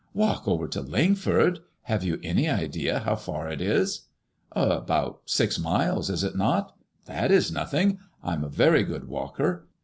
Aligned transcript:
"Walk 0.23 0.47
over 0.47 0.67
to 0.69 0.81
Lingford 0.81 1.57
I 1.59 1.61
Have 1.83 2.03
you 2.03 2.19
any 2.23 2.49
idea 2.49 3.01
how 3.01 3.15
far 3.15 3.47
it 3.51 3.61
is?'* 3.61 4.07
''About 4.55 5.17
six 5.27 5.59
miles, 5.59 6.09
is 6.09 6.23
it 6.23 6.35
not? 6.35 6.75
That 7.05 7.29
is 7.29 7.51
nothing. 7.51 7.99
I 8.23 8.33
am 8.33 8.43
a 8.43 8.49
very 8.49 8.81
good 8.83 9.07
walker. 9.07 9.67